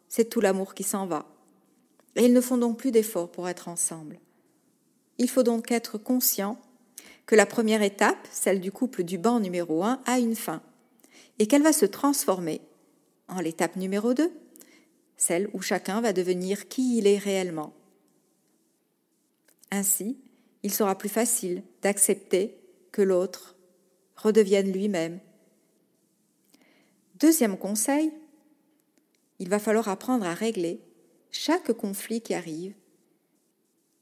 c'est 0.09 0.29
tout 0.29 0.41
l'amour 0.41 0.75
qui 0.75 0.83
s'en 0.83 1.07
va. 1.07 1.27
Et 2.17 2.25
ils 2.25 2.33
ne 2.33 2.41
font 2.41 2.59
donc 2.59 2.79
plus 2.79 2.91
d'efforts 2.91 3.31
pour 3.31 3.49
être 3.49 3.69
ensemble. 3.69 4.19
Il 5.19 5.29
faut 5.29 5.43
donc 5.43 5.71
être 5.71 5.99
conscient 5.99 6.59
que 7.27 7.35
la 7.35 7.47
première 7.47 7.83
étape, 7.83 8.27
celle 8.31 8.61
du 8.61 8.73
couple 8.73 9.03
du 9.03 9.19
banc 9.19 9.41
numéro 9.41 9.83
1, 9.85 10.01
a 10.07 10.19
une 10.19 10.37
fin 10.37 10.63
et 11.39 11.47
qu'elle 11.47 11.63
va 11.63 11.73
se 11.73 11.87
transformer 11.87 12.61
en 13.29 13.41
l'étape 13.41 13.77
numéro 13.77 14.15
2, 14.15 14.31
celle 15.17 15.51
où 15.53 15.61
chacun 15.61 16.01
va 16.01 16.13
devenir 16.13 16.69
qui 16.69 16.99
il 16.99 17.07
est 17.07 17.19
réellement. 17.19 17.75
Ainsi, 19.71 20.17
il 20.63 20.73
sera 20.73 20.97
plus 20.97 21.09
facile 21.09 21.63
d'accepter 21.83 22.59
que 22.93 23.03
l'autre 23.03 23.57
redevienne 24.17 24.73
lui-même. 24.73 25.21
Deuxième 27.21 27.59
conseil, 27.59 28.13
il 29.41 29.49
va 29.49 29.59
falloir 29.59 29.89
apprendre 29.89 30.25
à 30.25 30.35
régler 30.35 30.81
chaque 31.31 31.73
conflit 31.73 32.21
qui 32.21 32.35
arrive 32.35 32.75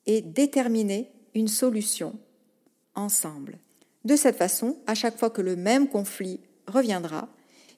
et 0.05 0.21
déterminer 0.21 1.11
une 1.35 1.49
solution 1.49 2.19
ensemble. 2.95 3.59
De 4.05 4.17
cette 4.17 4.37
façon, 4.37 4.79
à 4.87 4.95
chaque 4.95 5.19
fois 5.19 5.31
que 5.31 5.41
le 5.41 5.57
même 5.57 5.89
conflit 5.89 6.41
reviendra, 6.67 7.29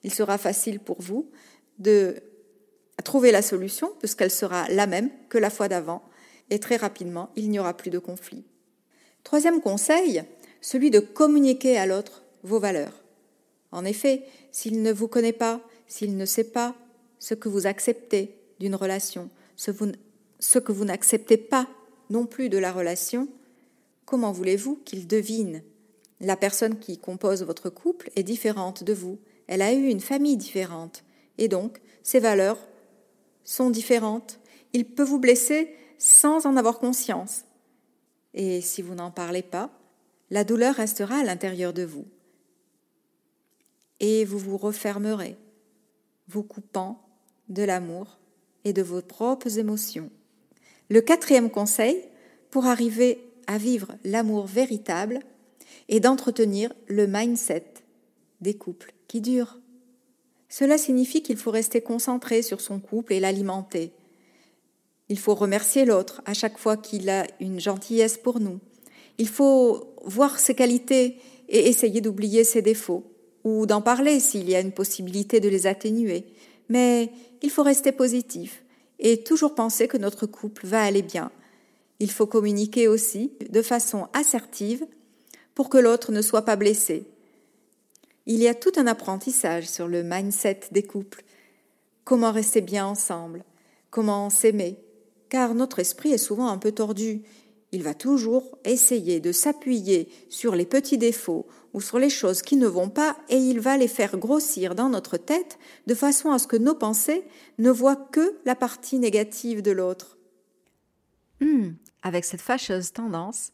il 0.02 0.12
sera 0.12 0.38
facile 0.38 0.80
pour 0.80 1.00
vous 1.00 1.30
de 1.78 2.16
trouver 3.04 3.30
la 3.30 3.42
solution 3.42 3.92
puisqu'elle 4.00 4.30
sera 4.30 4.68
la 4.68 4.86
même 4.86 5.10
que 5.28 5.38
la 5.38 5.50
fois 5.50 5.68
d'avant 5.68 6.02
et 6.50 6.58
très 6.58 6.76
rapidement, 6.76 7.30
il 7.36 7.48
n'y 7.50 7.58
aura 7.58 7.76
plus 7.76 7.90
de 7.90 7.98
conflit. 7.98 8.44
Troisième 9.22 9.60
conseil, 9.60 10.24
celui 10.60 10.90
de 10.90 11.00
communiquer 11.00 11.78
à 11.78 11.86
l'autre 11.86 12.24
vos 12.42 12.58
valeurs. 12.58 12.97
En 13.72 13.84
effet, 13.84 14.24
s'il 14.50 14.82
ne 14.82 14.92
vous 14.92 15.08
connaît 15.08 15.32
pas, 15.32 15.60
s'il 15.86 16.16
ne 16.16 16.24
sait 16.24 16.44
pas 16.44 16.74
ce 17.18 17.34
que 17.34 17.48
vous 17.48 17.66
acceptez 17.66 18.34
d'une 18.60 18.74
relation, 18.74 19.30
ce, 19.56 19.70
que 20.58 20.72
vous 20.72 20.84
n'acceptez 20.84 21.36
pas 21.36 21.68
non 22.10 22.26
plus 22.26 22.48
de 22.48 22.58
la 22.58 22.72
relation, 22.72 23.28
comment 24.04 24.32
voulez-vous 24.32 24.76
qu'il 24.84 25.06
devine? 25.06 25.62
La 26.20 26.36
personne 26.36 26.78
qui 26.78 26.98
compose 26.98 27.42
votre 27.42 27.70
couple 27.70 28.10
est 28.16 28.22
différente 28.22 28.84
de 28.84 28.92
vous, 28.92 29.18
elle 29.46 29.62
a 29.62 29.72
eu 29.72 29.88
une 29.88 30.00
famille 30.00 30.36
différente, 30.36 31.04
et 31.38 31.48
donc 31.48 31.80
ses 32.02 32.20
valeurs 32.20 32.58
sont 33.44 33.70
différentes. 33.70 34.40
Il 34.72 34.84
peut 34.84 35.04
vous 35.04 35.18
blesser 35.18 35.74
sans 35.98 36.46
en 36.46 36.56
avoir 36.56 36.78
conscience. 36.78 37.44
Et 38.34 38.60
si 38.60 38.82
vous 38.82 38.94
n'en 38.94 39.10
parlez 39.10 39.42
pas, 39.42 39.70
la 40.30 40.44
douleur 40.44 40.74
restera 40.74 41.16
à 41.16 41.24
l'intérieur 41.24 41.72
de 41.72 41.84
vous. 41.84 42.04
Et 44.00 44.24
vous 44.24 44.38
vous 44.38 44.56
refermerez, 44.56 45.36
vous 46.28 46.42
coupant 46.42 47.08
de 47.48 47.62
l'amour 47.62 48.18
et 48.64 48.72
de 48.72 48.82
vos 48.82 49.02
propres 49.02 49.58
émotions. 49.58 50.10
Le 50.90 51.00
quatrième 51.00 51.50
conseil, 51.50 52.02
pour 52.50 52.66
arriver 52.66 53.18
à 53.46 53.58
vivre 53.58 53.96
l'amour 54.04 54.46
véritable, 54.46 55.20
est 55.88 56.00
d'entretenir 56.00 56.72
le 56.86 57.06
mindset 57.06 57.64
des 58.40 58.54
couples 58.54 58.92
qui 59.06 59.20
durent. 59.20 59.58
Cela 60.48 60.78
signifie 60.78 61.22
qu'il 61.22 61.36
faut 61.36 61.50
rester 61.50 61.80
concentré 61.80 62.42
sur 62.42 62.60
son 62.60 62.78
couple 62.80 63.12
et 63.12 63.20
l'alimenter. 63.20 63.92
Il 65.08 65.18
faut 65.18 65.34
remercier 65.34 65.84
l'autre 65.84 66.22
à 66.26 66.34
chaque 66.34 66.58
fois 66.58 66.76
qu'il 66.76 67.08
a 67.10 67.26
une 67.40 67.60
gentillesse 67.60 68.18
pour 68.18 68.40
nous. 68.40 68.60
Il 69.18 69.28
faut 69.28 69.94
voir 70.04 70.38
ses 70.38 70.54
qualités 70.54 71.18
et 71.48 71.68
essayer 71.68 72.00
d'oublier 72.00 72.44
ses 72.44 72.62
défauts, 72.62 73.04
ou 73.44 73.66
d'en 73.66 73.80
parler 73.80 74.20
s'il 74.20 74.48
y 74.48 74.54
a 74.54 74.60
une 74.60 74.72
possibilité 74.72 75.40
de 75.40 75.48
les 75.48 75.66
atténuer. 75.66 76.26
Mais 76.68 77.10
il 77.42 77.50
faut 77.50 77.62
rester 77.62 77.92
positif 77.92 78.62
et 78.98 79.22
toujours 79.22 79.54
penser 79.54 79.88
que 79.88 79.96
notre 79.96 80.26
couple 80.26 80.66
va 80.66 80.82
aller 80.82 81.02
bien. 81.02 81.30
Il 82.00 82.10
faut 82.10 82.26
communiquer 82.26 82.88
aussi 82.88 83.32
de 83.50 83.62
façon 83.62 84.08
assertive 84.12 84.86
pour 85.54 85.68
que 85.68 85.78
l'autre 85.78 86.12
ne 86.12 86.22
soit 86.22 86.44
pas 86.44 86.56
blessé. 86.56 87.06
Il 88.26 88.40
y 88.40 88.48
a 88.48 88.54
tout 88.54 88.72
un 88.76 88.86
apprentissage 88.86 89.68
sur 89.68 89.88
le 89.88 90.02
mindset 90.02 90.60
des 90.70 90.82
couples. 90.82 91.24
Comment 92.04 92.30
rester 92.30 92.60
bien 92.60 92.86
ensemble, 92.86 93.44
comment 93.90 94.30
s'aimer, 94.30 94.76
car 95.28 95.54
notre 95.54 95.78
esprit 95.78 96.12
est 96.12 96.18
souvent 96.18 96.48
un 96.48 96.58
peu 96.58 96.72
tordu. 96.72 97.22
Il 97.72 97.82
va 97.82 97.94
toujours 97.94 98.58
essayer 98.64 99.20
de 99.20 99.32
s'appuyer 99.32 100.08
sur 100.28 100.54
les 100.54 100.64
petits 100.64 100.98
défauts 100.98 101.46
ou 101.74 101.80
sur 101.80 101.98
les 101.98 102.10
choses 102.10 102.40
qui 102.40 102.56
ne 102.56 102.66
vont 102.66 102.88
pas 102.88 103.16
et 103.28 103.36
il 103.36 103.60
va 103.60 103.76
les 103.76 103.88
faire 103.88 104.16
grossir 104.16 104.74
dans 104.74 104.88
notre 104.88 105.18
tête 105.18 105.58
de 105.86 105.94
façon 105.94 106.30
à 106.30 106.38
ce 106.38 106.46
que 106.46 106.56
nos 106.56 106.74
pensées 106.74 107.24
ne 107.58 107.70
voient 107.70 107.96
que 107.96 108.38
la 108.46 108.54
partie 108.54 108.98
négative 108.98 109.60
de 109.60 109.70
l'autre. 109.70 110.16
Hmm, 111.40 111.72
avec 112.02 112.24
cette 112.24 112.40
fâcheuse 112.40 112.92
tendance, 112.92 113.52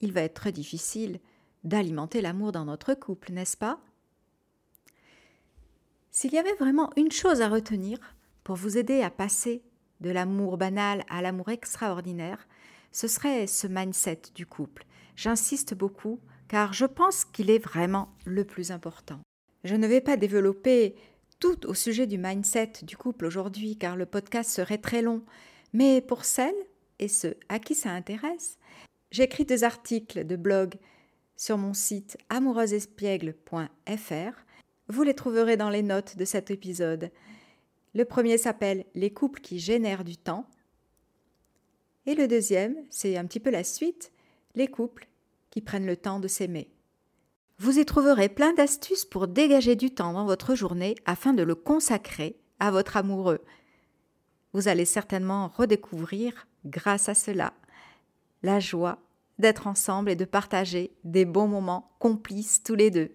il 0.00 0.12
va 0.12 0.22
être 0.22 0.34
très 0.34 0.52
difficile 0.52 1.20
d'alimenter 1.62 2.20
l'amour 2.20 2.52
dans 2.52 2.64
notre 2.64 2.94
couple, 2.94 3.32
n'est-ce 3.32 3.56
pas? 3.56 3.78
S'il 6.10 6.32
y 6.32 6.38
avait 6.38 6.54
vraiment 6.54 6.90
une 6.96 7.12
chose 7.12 7.40
à 7.40 7.48
retenir 7.48 7.98
pour 8.44 8.56
vous 8.56 8.76
aider 8.76 9.02
à 9.02 9.10
passer 9.10 9.62
de 10.00 10.10
l'amour 10.10 10.58
banal 10.58 11.04
à 11.08 11.22
l'amour 11.22 11.50
extraordinaire, 11.50 12.48
ce 12.92 13.08
serait 13.08 13.46
ce 13.46 13.66
mindset 13.66 14.22
du 14.34 14.46
couple. 14.46 14.86
J'insiste 15.16 15.74
beaucoup 15.74 16.20
car 16.48 16.72
je 16.72 16.86
pense 16.86 17.24
qu'il 17.24 17.50
est 17.50 17.58
vraiment 17.58 18.08
le 18.24 18.44
plus 18.44 18.70
important. 18.70 19.20
Je 19.64 19.74
ne 19.74 19.86
vais 19.86 20.00
pas 20.00 20.16
développer 20.16 20.94
tout 21.40 21.66
au 21.66 21.74
sujet 21.74 22.06
du 22.06 22.18
mindset 22.18 22.72
du 22.82 22.96
couple 22.96 23.26
aujourd'hui 23.26 23.76
car 23.76 23.96
le 23.96 24.06
podcast 24.06 24.50
serait 24.50 24.78
très 24.78 25.02
long, 25.02 25.22
mais 25.72 26.00
pour 26.00 26.24
celles 26.24 26.54
et 26.98 27.08
ceux 27.08 27.36
à 27.48 27.58
qui 27.58 27.74
ça 27.74 27.90
intéresse, 27.90 28.58
j'écris 29.10 29.44
des 29.44 29.64
articles 29.64 30.26
de 30.26 30.36
blog 30.36 30.74
sur 31.36 31.58
mon 31.58 31.74
site 31.74 32.16
amoureusespiègle.fr. 32.28 34.44
Vous 34.88 35.02
les 35.02 35.14
trouverez 35.14 35.56
dans 35.56 35.70
les 35.70 35.82
notes 35.82 36.16
de 36.16 36.24
cet 36.24 36.50
épisode. 36.50 37.10
Le 37.94 38.04
premier 38.04 38.38
s'appelle 38.38 38.84
Les 38.94 39.12
couples 39.12 39.40
qui 39.40 39.58
génèrent 39.58 40.04
du 40.04 40.16
temps. 40.16 40.46
Et 42.06 42.14
le 42.14 42.26
deuxième, 42.26 42.76
c'est 42.90 43.16
un 43.16 43.26
petit 43.26 43.40
peu 43.40 43.50
la 43.50 43.64
suite, 43.64 44.12
Les 44.54 44.68
couples 44.68 45.08
qui 45.50 45.60
prennent 45.60 45.86
le 45.86 45.96
temps 45.96 46.20
de 46.20 46.28
s'aimer. 46.28 46.70
Vous 47.58 47.78
y 47.78 47.84
trouverez 47.84 48.28
plein 48.28 48.52
d'astuces 48.52 49.04
pour 49.04 49.28
dégager 49.28 49.76
du 49.76 49.94
temps 49.94 50.12
dans 50.12 50.26
votre 50.26 50.54
journée 50.54 50.94
afin 51.06 51.32
de 51.32 51.42
le 51.42 51.54
consacrer 51.54 52.36
à 52.58 52.70
votre 52.70 52.96
amoureux. 52.96 53.40
Vous 54.52 54.68
allez 54.68 54.84
certainement 54.84 55.48
redécouvrir, 55.48 56.46
grâce 56.64 57.08
à 57.08 57.14
cela, 57.14 57.54
la 58.42 58.60
joie 58.60 58.98
d'être 59.38 59.66
ensemble 59.66 60.10
et 60.10 60.16
de 60.16 60.24
partager 60.24 60.92
des 61.04 61.24
bons 61.24 61.48
moments 61.48 61.92
complices 61.98 62.62
tous 62.62 62.74
les 62.74 62.90
deux. 62.90 63.12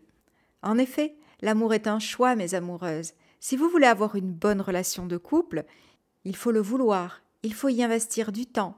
En 0.63 0.77
effet, 0.77 1.15
l'amour 1.41 1.73
est 1.73 1.87
un 1.87 1.99
choix, 1.99 2.35
mes 2.35 2.55
amoureuses. 2.55 3.13
Si 3.39 3.57
vous 3.57 3.69
voulez 3.69 3.85
avoir 3.85 4.15
une 4.15 4.31
bonne 4.31 4.61
relation 4.61 5.05
de 5.05 5.17
couple, 5.17 5.65
il 6.23 6.35
faut 6.35 6.51
le 6.51 6.61
vouloir, 6.61 7.21
il 7.43 7.53
faut 7.53 7.69
y 7.69 7.83
investir 7.83 8.31
du 8.31 8.45
temps. 8.45 8.75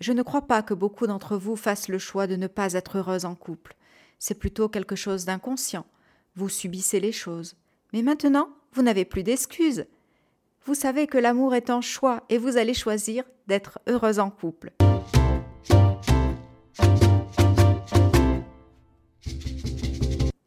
Je 0.00 0.12
ne 0.12 0.22
crois 0.22 0.46
pas 0.46 0.62
que 0.62 0.74
beaucoup 0.74 1.06
d'entre 1.06 1.36
vous 1.36 1.56
fassent 1.56 1.88
le 1.88 1.98
choix 1.98 2.26
de 2.26 2.36
ne 2.36 2.46
pas 2.46 2.72
être 2.72 2.98
heureuses 2.98 3.24
en 3.24 3.34
couple. 3.34 3.76
C'est 4.18 4.38
plutôt 4.38 4.68
quelque 4.68 4.96
chose 4.96 5.24
d'inconscient. 5.24 5.86
Vous 6.34 6.48
subissez 6.48 7.00
les 7.00 7.12
choses. 7.12 7.56
Mais 7.92 8.02
maintenant, 8.02 8.48
vous 8.72 8.82
n'avez 8.82 9.04
plus 9.04 9.22
d'excuses. 9.22 9.86
Vous 10.64 10.74
savez 10.74 11.06
que 11.06 11.18
l'amour 11.18 11.54
est 11.54 11.70
un 11.70 11.80
choix 11.80 12.24
et 12.28 12.38
vous 12.38 12.56
allez 12.56 12.74
choisir 12.74 13.24
d'être 13.46 13.78
heureuse 13.86 14.18
en 14.18 14.30
couple. 14.30 14.72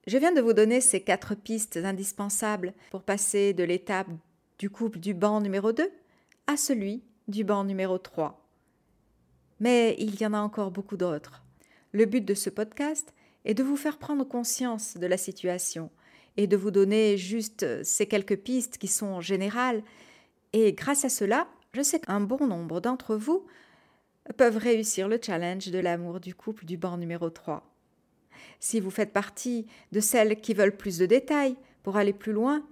Je 0.08 0.18
viens 0.18 0.32
de 0.32 0.42
vous 0.42 0.54
donner 0.54 0.82
ces 0.82 1.02
quatre 1.02 1.36
pistes 1.36 1.78
indispensables 1.78 2.74
pour 2.92 3.04
passer 3.04 3.54
de 3.54 3.64
l'étape 3.64 4.08
du 4.58 4.70
couple 4.70 5.00
du 5.00 5.14
banc 5.14 5.42
numéro 5.42 5.72
2 5.72 5.90
à 6.48 6.58
celui 6.58 7.04
du 7.28 7.44
banc 7.44 7.64
numéro 7.64 7.98
3. 7.98 8.44
Mais 9.60 9.96
il 10.00 10.20
y 10.20 10.26
en 10.26 10.34
a 10.34 10.40
encore 10.40 10.72
beaucoup 10.72 10.98
d'autres. 10.98 11.44
Le 11.92 12.06
but 12.06 12.24
de 12.24 12.34
ce 12.34 12.50
podcast 12.50 13.14
est 13.46 13.54
de 13.54 13.64
vous 13.64 13.78
faire 13.78 13.98
prendre 13.98 14.24
conscience 14.24 14.98
de 14.98 15.08
la 15.08 15.18
situation 15.18 15.90
et 16.38 16.48
de 16.48 16.58
vous 16.58 16.72
donner 16.72 17.18
juste 17.18 17.84
ces 17.84 18.06
quelques 18.06 18.38
pistes 18.38 18.78
qui 18.78 18.88
sont 18.88 19.22
générales. 19.22 19.84
Et 20.54 20.74
grâce 20.74 21.06
à 21.06 21.10
cela, 21.10 21.48
je 21.74 21.82
sais 21.82 22.00
qu'un 22.00 22.22
bon 22.22 22.46
nombre 22.46 22.80
d'entre 22.80 23.16
vous 23.16 23.46
peuvent 24.38 24.58
réussir 24.58 25.08
le 25.08 25.20
challenge 25.22 25.68
de 25.68 25.80
l'amour 25.80 26.20
du 26.20 26.36
couple 26.36 26.66
du 26.66 26.78
banc 26.78 26.98
numéro 26.98 27.30
3. 27.30 27.64
Si 28.60 28.80
vous 28.80 28.92
faites 28.92 29.14
partie 29.14 29.68
de 29.92 30.00
celles 30.00 30.40
qui 30.42 30.54
veulent 30.54 30.76
plus 30.76 30.98
de 30.98 31.06
détails 31.06 31.56
pour 31.84 31.98
aller 31.98 32.14
plus 32.14 32.34
loin, 32.34 32.66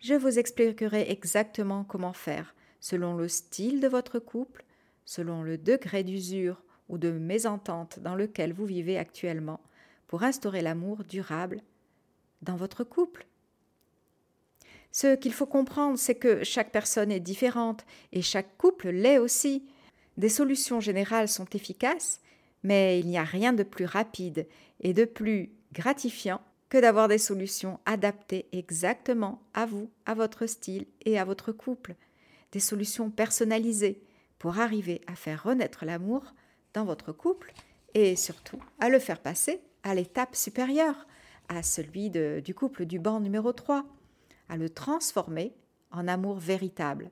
je 0.00 0.14
vous 0.14 0.38
expliquerai 0.38 1.10
exactement 1.10 1.84
comment 1.84 2.12
faire, 2.12 2.54
selon 2.80 3.14
le 3.14 3.28
style 3.28 3.80
de 3.80 3.88
votre 3.88 4.18
couple, 4.18 4.64
selon 5.04 5.42
le 5.42 5.58
degré 5.58 6.04
d'usure 6.04 6.62
ou 6.88 6.98
de 6.98 7.10
mésentente 7.10 7.98
dans 8.00 8.14
lequel 8.14 8.52
vous 8.52 8.66
vivez 8.66 8.98
actuellement, 8.98 9.60
pour 10.06 10.22
instaurer 10.22 10.62
l'amour 10.62 11.04
durable 11.04 11.60
dans 12.42 12.56
votre 12.56 12.84
couple. 12.84 13.26
Ce 14.90 15.16
qu'il 15.16 15.32
faut 15.32 15.46
comprendre, 15.46 15.98
c'est 15.98 16.14
que 16.14 16.42
chaque 16.44 16.72
personne 16.72 17.12
est 17.12 17.20
différente 17.20 17.84
et 18.12 18.22
chaque 18.22 18.56
couple 18.56 18.88
l'est 18.88 19.18
aussi. 19.18 19.68
Des 20.16 20.30
solutions 20.30 20.80
générales 20.80 21.28
sont 21.28 21.46
efficaces, 21.52 22.20
mais 22.62 22.98
il 22.98 23.06
n'y 23.06 23.18
a 23.18 23.24
rien 23.24 23.52
de 23.52 23.62
plus 23.62 23.84
rapide 23.84 24.46
et 24.80 24.94
de 24.94 25.04
plus 25.04 25.50
gratifiant 25.72 26.40
que 26.68 26.78
d'avoir 26.78 27.08
des 27.08 27.18
solutions 27.18 27.80
adaptées 27.86 28.46
exactement 28.52 29.42
à 29.54 29.66
vous, 29.66 29.90
à 30.06 30.14
votre 30.14 30.46
style 30.46 30.86
et 31.04 31.18
à 31.18 31.24
votre 31.24 31.52
couple. 31.52 31.94
Des 32.52 32.60
solutions 32.60 33.10
personnalisées 33.10 34.02
pour 34.38 34.58
arriver 34.58 35.00
à 35.06 35.14
faire 35.14 35.42
renaître 35.44 35.84
l'amour 35.84 36.34
dans 36.74 36.84
votre 36.84 37.12
couple 37.12 37.52
et 37.94 38.16
surtout 38.16 38.60
à 38.78 38.88
le 38.88 38.98
faire 38.98 39.20
passer 39.20 39.60
à 39.82 39.94
l'étape 39.94 40.36
supérieure, 40.36 41.06
à 41.48 41.62
celui 41.62 42.10
du 42.10 42.54
couple 42.54 42.84
du 42.84 42.98
banc 42.98 43.20
numéro 43.20 43.52
3, 43.52 43.84
à 44.48 44.56
le 44.56 44.70
transformer 44.70 45.54
en 45.90 46.08
amour 46.08 46.38
véritable. 46.38 47.10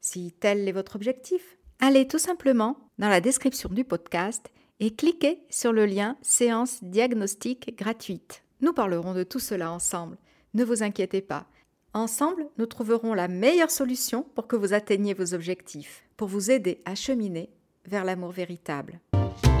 Si 0.00 0.32
tel 0.32 0.68
est 0.68 0.72
votre 0.72 0.96
objectif, 0.96 1.56
allez 1.78 2.08
tout 2.08 2.18
simplement 2.18 2.76
dans 2.98 3.08
la 3.08 3.20
description 3.20 3.68
du 3.68 3.84
podcast 3.84 4.50
et 4.80 4.94
cliquez 4.94 5.44
sur 5.48 5.72
le 5.72 5.86
lien 5.86 6.16
séance 6.22 6.82
diagnostique 6.82 7.76
gratuite. 7.78 8.42
Nous 8.60 8.72
parlerons 8.72 9.14
de 9.14 9.22
tout 9.22 9.38
cela 9.38 9.70
ensemble. 9.70 10.16
Ne 10.54 10.64
vous 10.64 10.82
inquiétez 10.82 11.20
pas. 11.20 11.46
Ensemble, 11.94 12.48
nous 12.56 12.64
trouverons 12.64 13.12
la 13.12 13.28
meilleure 13.28 13.70
solution 13.70 14.24
pour 14.34 14.46
que 14.46 14.56
vous 14.56 14.72
atteigniez 14.72 15.12
vos 15.12 15.34
objectifs, 15.34 16.04
pour 16.16 16.26
vous 16.26 16.50
aider 16.50 16.80
à 16.86 16.94
cheminer 16.94 17.50
vers 17.84 18.04
l'amour 18.04 18.30
véritable. 18.30 18.98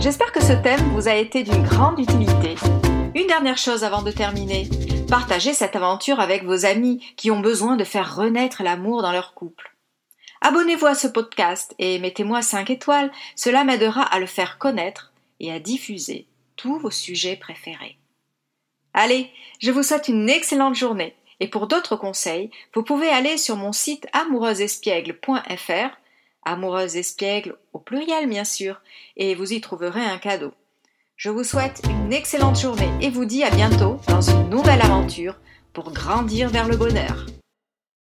J'espère 0.00 0.32
que 0.32 0.42
ce 0.42 0.54
thème 0.62 0.80
vous 0.94 1.08
a 1.08 1.14
été 1.14 1.42
d'une 1.42 1.62
grande 1.62 1.98
utilité. 1.98 2.54
Une 3.14 3.26
dernière 3.26 3.58
chose 3.58 3.84
avant 3.84 4.00
de 4.00 4.10
terminer. 4.10 4.66
Partagez 5.10 5.52
cette 5.52 5.76
aventure 5.76 6.20
avec 6.20 6.44
vos 6.44 6.64
amis 6.64 7.04
qui 7.16 7.30
ont 7.30 7.40
besoin 7.40 7.76
de 7.76 7.84
faire 7.84 8.16
renaître 8.16 8.62
l'amour 8.62 9.02
dans 9.02 9.12
leur 9.12 9.34
couple. 9.34 9.76
Abonnez-vous 10.40 10.86
à 10.86 10.94
ce 10.94 11.08
podcast 11.08 11.74
et 11.78 11.98
mettez-moi 11.98 12.40
5 12.40 12.70
étoiles, 12.70 13.12
cela 13.36 13.62
m'aidera 13.62 14.04
à 14.04 14.18
le 14.18 14.26
faire 14.26 14.56
connaître 14.56 15.12
et 15.38 15.52
à 15.52 15.60
diffuser 15.60 16.26
tous 16.56 16.78
vos 16.78 16.90
sujets 16.90 17.36
préférés. 17.36 17.98
Allez, 18.94 19.30
je 19.60 19.70
vous 19.70 19.82
souhaite 19.82 20.08
une 20.08 20.30
excellente 20.30 20.74
journée 20.74 21.14
et 21.42 21.48
pour 21.48 21.66
d'autres 21.66 21.96
conseils, 21.96 22.52
vous 22.72 22.84
pouvez 22.84 23.08
aller 23.08 23.36
sur 23.36 23.56
mon 23.56 23.72
site 23.72 24.06
amoureusespiègle.fr, 24.12 25.98
amoureuse 26.44 26.96
espiègle 26.96 27.56
au 27.72 27.80
pluriel 27.80 28.28
bien 28.28 28.44
sûr, 28.44 28.80
et 29.16 29.34
vous 29.34 29.52
y 29.52 29.60
trouverez 29.60 30.04
un 30.04 30.18
cadeau. 30.18 30.52
Je 31.16 31.30
vous 31.30 31.42
souhaite 31.42 31.82
une 31.90 32.12
excellente 32.12 32.60
journée 32.60 32.92
et 33.00 33.10
vous 33.10 33.24
dis 33.24 33.42
à 33.42 33.50
bientôt 33.50 33.98
dans 34.06 34.20
une 34.20 34.50
nouvelle 34.50 34.82
aventure 34.82 35.34
pour 35.72 35.92
grandir 35.92 36.48
vers 36.48 36.68
le 36.68 36.76
bonheur. 36.76 37.26